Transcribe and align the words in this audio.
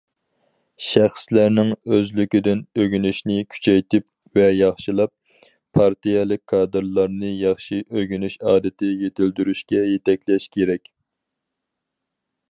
شەخسلەرنىڭ 0.83 1.67
ئۆزلۈكىدىن 1.73 2.61
ئۆگىنىشىنى 2.83 3.35
كۈچەيتىپ 3.55 4.39
ۋە 4.39 4.47
ياخشىلاپ، 4.61 5.13
پارتىيەلىك 5.79 6.43
كادىرلارنى 6.53 7.31
ياخشى 7.43 7.81
ئۆگىنىش 7.97 8.37
ئادىتى 8.53 8.89
يېتىلدۈرۈشكە 9.05 9.85
يېتەكلەش 9.93 10.49
كېرەك. 10.57 10.91